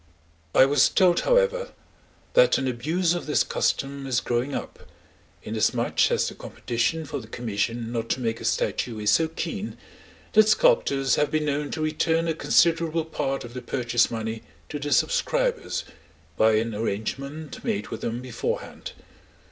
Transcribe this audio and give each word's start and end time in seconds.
I 0.55 0.65
was 0.65 0.89
told, 0.89 1.19
however, 1.19 1.73
that 2.33 2.57
an 2.57 2.67
abuse 2.67 3.13
of 3.13 3.27
this 3.27 3.43
custom 3.43 4.07
is 4.07 4.19
growing 4.19 4.55
up, 4.55 4.87
inasmuch 5.43 6.09
as 6.09 6.27
the 6.27 6.33
competition 6.33 7.05
for 7.05 7.19
the 7.19 7.27
commission 7.27 7.91
not 7.91 8.09
to 8.09 8.19
make 8.19 8.41
a 8.41 8.45
statue 8.45 8.97
is 8.97 9.11
so 9.11 9.27
keen, 9.27 9.77
that 10.33 10.49
sculptors 10.49 11.17
have 11.17 11.29
been 11.29 11.45
known 11.45 11.69
to 11.69 11.81
return 11.81 12.27
a 12.27 12.33
considerable 12.33 13.05
part 13.05 13.43
of 13.43 13.53
the 13.53 13.61
purchase 13.61 14.09
money 14.09 14.41
to 14.69 14.79
the 14.79 14.91
subscribers, 14.91 15.83
by 16.35 16.53
an 16.53 16.73
arrangement 16.73 17.63
made 17.63 17.89
with 17.89 18.01
them 18.01 18.23
beforehand. 18.23 18.93